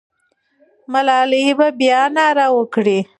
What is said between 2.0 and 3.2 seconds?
ناره وکړي.